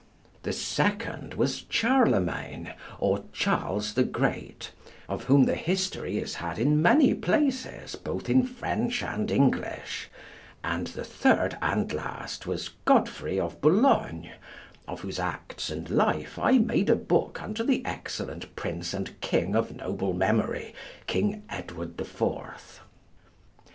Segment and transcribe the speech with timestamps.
[0.41, 4.71] The second was Charlemagne, or Charles the Great,
[5.07, 10.09] of whom the history is had in many places both in French and English;
[10.63, 14.31] and the third and last was Godfrey of Boulogne,
[14.87, 19.55] of whose acts and life I made a book unto the excellent prince and king
[19.55, 20.73] of noble memory,
[21.05, 22.79] King Edward the Fourth.